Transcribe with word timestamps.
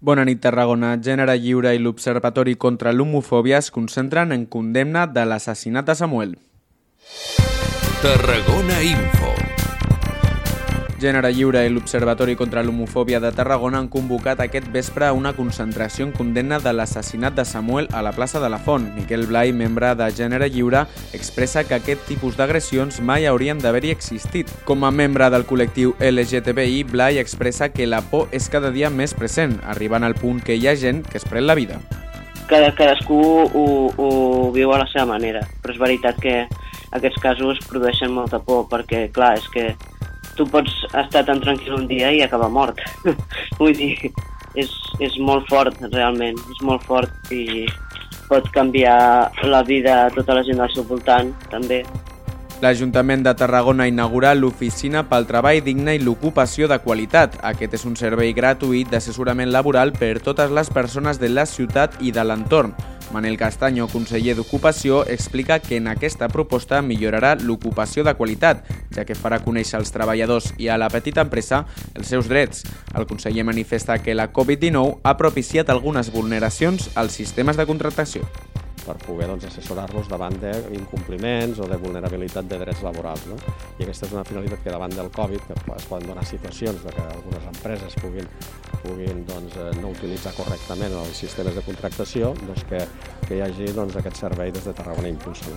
Bona 0.00 0.24
nit, 0.24 0.38
Tarragona. 0.40 0.94
Gènere 0.96 1.34
Lliure 1.36 1.74
i 1.76 1.80
l'Observatori 1.84 2.54
contra 2.56 2.92
l'Homofòbia 2.96 3.58
es 3.60 3.68
concentren 3.74 4.32
en 4.32 4.46
condemna 4.48 5.04
de 5.06 5.26
l'assassinat 5.28 5.92
de 5.92 5.98
Samuel. 6.00 6.36
Tarragona 8.00 8.80
Info. 8.80 9.59
Gènere 11.00 11.30
Lliure 11.32 11.62
i 11.64 11.70
l'Observatori 11.72 12.34
contra 12.36 12.60
l'Homofòbia 12.60 13.22
de 13.24 13.30
Tarragona 13.32 13.78
han 13.80 13.86
convocat 13.88 14.42
aquest 14.44 14.66
vespre 14.68 15.08
una 15.16 15.32
concentració 15.32 16.04
en 16.04 16.12
condemna 16.12 16.58
de 16.60 16.74
l'assassinat 16.76 17.38
de 17.38 17.46
Samuel 17.48 17.88
a 17.96 18.02
la 18.04 18.12
plaça 18.12 18.42
de 18.42 18.50
la 18.52 18.58
Font. 18.60 18.84
Miquel 18.98 19.24
Blai, 19.30 19.54
membre 19.56 19.94
de 19.96 20.10
Gènere 20.12 20.50
Lliure, 20.52 20.84
expressa 21.16 21.64
que 21.64 21.78
aquest 21.78 22.04
tipus 22.04 22.36
d'agressions 22.36 23.00
mai 23.00 23.24
haurien 23.24 23.58
d'haver-hi 23.62 23.94
existit. 23.96 24.52
Com 24.68 24.84
a 24.84 24.92
membre 24.92 25.30
del 25.32 25.46
col·lectiu 25.48 25.94
LGTBI, 26.04 26.84
Blai 26.92 27.16
expressa 27.22 27.70
que 27.72 27.88
la 27.88 28.02
por 28.04 28.28
és 28.36 28.52
cada 28.52 28.68
dia 28.68 28.92
més 28.92 29.16
present, 29.16 29.56
arribant 29.64 30.04
al 30.04 30.18
punt 30.20 30.44
que 30.44 30.58
hi 30.60 30.68
ha 30.68 30.76
gent 30.76 31.00
que 31.08 31.16
es 31.16 31.24
pren 31.24 31.48
la 31.48 31.56
vida. 31.56 31.80
Cada, 32.50 32.74
cadascú 32.76 33.22
ho, 33.48 33.64
ho 33.96 34.50
viu 34.52 34.74
a 34.74 34.82
la 34.84 34.90
seva 34.92 35.08
manera, 35.14 35.46
però 35.62 35.72
és 35.72 35.80
veritat 35.80 36.20
que 36.20 36.42
aquests 36.92 37.22
casos 37.22 37.62
produeixen 37.70 38.12
molta 38.12 38.42
por, 38.44 38.66
perquè, 38.68 39.06
clar, 39.14 39.38
és 39.38 39.48
que 39.48 39.70
tu 40.36 40.46
pots 40.50 40.72
estar 40.92 41.24
tan 41.26 41.40
tranquil 41.42 41.76
un 41.78 41.86
dia 41.90 42.10
i 42.12 42.22
acabar 42.22 42.50
mort. 42.52 42.80
Vull 43.60 43.74
dir, 43.76 43.94
és, 44.54 44.70
és 45.00 45.18
molt 45.18 45.48
fort, 45.50 45.76
realment, 45.92 46.38
és 46.50 46.62
molt 46.66 46.84
fort 46.88 47.34
i 47.34 47.66
pot 48.30 48.46
canviar 48.54 49.30
la 49.50 49.64
vida 49.66 50.06
a 50.06 50.14
tota 50.14 50.38
la 50.38 50.46
gent 50.46 50.62
del 50.62 50.72
seu 50.74 50.86
voltant, 50.86 51.34
també. 51.50 51.82
L'Ajuntament 52.60 53.22
de 53.24 53.32
Tarragona 53.32 53.86
inaugura 53.88 54.34
l'Oficina 54.36 55.00
pel 55.08 55.24
Treball 55.24 55.62
Digne 55.64 55.94
i 55.96 56.02
l'Ocupació 56.04 56.68
de 56.68 56.76
Qualitat. 56.84 57.38
Aquest 57.50 57.78
és 57.78 57.86
un 57.88 57.96
servei 57.96 58.34
gratuït 58.36 58.90
d'assessorament 58.92 59.48
laboral 59.48 59.94
per 59.96 60.18
totes 60.20 60.52
les 60.52 60.68
persones 60.68 61.18
de 61.18 61.32
la 61.32 61.46
ciutat 61.48 61.96
i 62.04 62.12
de 62.12 62.24
l'entorn. 62.26 62.74
Manel 63.10 63.36
Castanyo, 63.36 63.88
conseller 63.90 64.36
d'Ocupació, 64.38 65.00
explica 65.10 65.58
que 65.58 65.80
en 65.80 65.88
aquesta 65.90 66.28
proposta 66.30 66.78
millorarà 66.78 67.32
l'ocupació 67.40 68.04
de 68.06 68.14
qualitat, 68.14 68.62
ja 68.94 69.02
que 69.04 69.18
farà 69.18 69.40
conèixer 69.42 69.80
als 69.80 69.90
treballadors 69.90 70.52
i 70.62 70.70
a 70.70 70.78
la 70.78 70.90
petita 70.92 71.24
empresa 71.26 71.64
els 71.94 72.06
seus 72.06 72.30
drets. 72.30 72.62
El 72.94 73.08
conseller 73.10 73.44
manifesta 73.44 73.98
que 73.98 74.14
la 74.14 74.30
Covid-19 74.30 75.00
ha 75.02 75.16
propiciat 75.18 75.74
algunes 75.74 76.12
vulneracions 76.14 76.92
als 76.94 77.18
sistemes 77.18 77.58
de 77.58 77.66
contractació 77.66 78.28
per 78.80 78.96
poder 79.04 79.28
doncs, 79.28 79.44
assessorar-los 79.46 80.08
davant 80.08 80.36
d'incompliments 80.40 81.60
o 81.60 81.68
de 81.68 81.78
vulnerabilitat 81.80 82.48
de 82.48 82.58
drets 82.62 82.82
laborals. 82.82 83.26
No? 83.28 83.36
I 83.78 83.84
aquesta 83.84 84.08
és 84.08 84.14
una 84.16 84.24
finalitat 84.26 84.64
que 84.64 84.74
davant 84.74 84.94
del 84.96 85.10
Covid 85.14 85.46
que 85.46 85.58
es 85.76 85.86
poden 85.90 86.08
donar 86.08 86.24
situacions 86.26 86.82
de 86.84 86.94
que 86.96 87.04
algunes 87.04 87.46
empreses 87.52 87.96
puguin, 88.00 88.28
puguin 88.82 89.24
doncs, 89.28 89.56
eh, 89.56 89.70
no 89.80 89.92
utilitzar 89.94 90.34
correctament 90.38 90.96
els 91.04 91.22
sistemes 91.24 91.56
de 91.56 91.64
contractació, 91.66 92.34
doncs 92.46 92.66
que, 92.70 92.84
que 93.26 93.38
hi 93.38 93.44
hagi 93.46 93.72
doncs, 93.76 93.96
aquest 94.00 94.20
servei 94.24 94.52
des 94.54 94.66
de 94.66 94.76
Tarragona 94.76 95.12
Impulsa. 95.12 95.56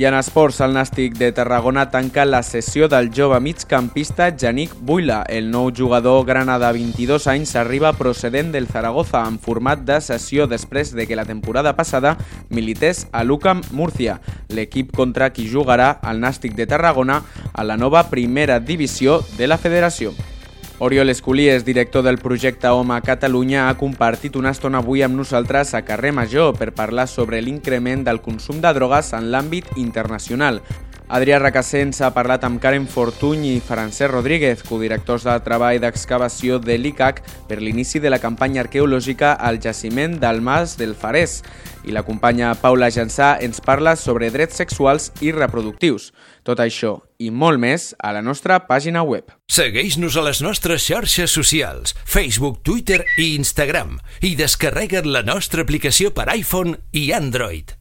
I 0.00 0.06
en 0.08 0.14
esports, 0.16 0.62
el 0.64 0.72
Nàstic 0.72 1.18
de 1.20 1.26
Tarragona 1.36 1.82
tanca 1.92 2.24
la 2.24 2.38
sessió 2.40 2.86
del 2.88 3.10
jove 3.12 3.36
migcampista 3.44 4.30
Janik 4.32 4.72
Buila. 4.80 5.18
El 5.28 5.50
nou 5.52 5.68
jugador 5.76 6.24
grana 6.24 6.56
de 6.62 6.70
22 6.72 7.26
anys 7.28 7.52
arriba 7.60 7.92
procedent 7.92 8.48
del 8.54 8.70
Zaragoza 8.72 9.20
en 9.28 9.36
format 9.36 9.84
de 9.84 10.00
sessió 10.00 10.48
després 10.48 10.94
de 10.96 11.04
que 11.04 11.20
la 11.20 11.28
temporada 11.28 11.76
passada 11.76 12.16
milités 12.48 13.08
a 13.12 13.26
l'UCAM 13.28 13.60
Múrcia, 13.76 14.22
l'equip 14.48 14.96
contra 14.96 15.34
qui 15.36 15.44
jugarà 15.52 15.98
el 16.00 16.24
Nàstic 16.24 16.56
de 16.56 16.64
Tarragona 16.64 17.20
a 17.52 17.68
la 17.68 17.76
nova 17.76 18.06
primera 18.08 18.56
divisió 18.56 19.20
de 19.36 19.52
la 19.52 19.60
federació. 19.60 20.16
Oriol 20.82 21.10
Esculies, 21.10 21.66
director 21.66 22.02
del 22.02 22.16
projecte 22.16 22.66
Home 22.68 22.94
a 22.94 23.02
Catalunya, 23.02 23.68
ha 23.68 23.76
compartit 23.76 24.36
una 24.40 24.54
estona 24.56 24.78
avui 24.80 25.02
amb 25.04 25.12
nosaltres 25.18 25.74
a 25.76 25.82
Carrer 25.84 26.14
Major 26.16 26.54
per 26.56 26.70
parlar 26.72 27.04
sobre 27.04 27.42
l'increment 27.44 28.00
del 28.06 28.22
consum 28.24 28.62
de 28.64 28.72
drogues 28.72 29.12
en 29.12 29.28
l'àmbit 29.28 29.68
internacional. 29.76 30.62
Adrià 31.10 31.40
Racassens 31.40 31.98
ha 32.06 32.12
parlat 32.14 32.44
amb 32.46 32.60
Karen 32.62 32.84
Fortuny 32.86 33.40
i 33.48 33.62
Francesc 33.66 34.12
Rodríguez, 34.12 34.60
codirectors 34.62 35.24
de 35.26 35.32
treball 35.42 35.80
d'excavació 35.82 36.60
de 36.62 36.76
l'ICAC 36.78 37.18
per 37.48 37.56
l'inici 37.58 37.98
de 37.98 38.12
la 38.12 38.20
campanya 38.22 38.62
arqueològica 38.62 39.32
al 39.34 39.58
jaciment 39.58 40.14
del 40.22 40.38
Mas 40.38 40.76
del 40.78 40.94
Farès. 40.94 41.40
I 41.82 41.90
la 41.96 42.04
companya 42.06 42.52
Paula 42.54 42.92
Jansà 42.94 43.32
ens 43.42 43.58
parla 43.58 43.96
sobre 43.98 44.30
drets 44.30 44.62
sexuals 44.62 45.10
i 45.18 45.34
reproductius. 45.34 46.12
Tot 46.46 46.62
això 46.62 47.00
i 47.18 47.32
molt 47.34 47.58
més 47.58 47.90
a 47.98 48.14
la 48.14 48.22
nostra 48.22 48.60
pàgina 48.70 49.02
web. 49.02 49.34
Segueix-nos 49.50 50.14
a 50.14 50.26
les 50.30 50.44
nostres 50.46 50.86
xarxes 50.86 51.34
socials, 51.34 51.98
Facebook, 52.06 52.62
Twitter 52.62 53.02
i 53.18 53.32
Instagram 53.34 53.98
i 54.22 54.36
descarrega't 54.38 55.10
la 55.10 55.26
nostra 55.26 55.66
aplicació 55.66 56.14
per 56.14 56.30
iPhone 56.38 56.78
i 56.94 57.10
Android. 57.18 57.79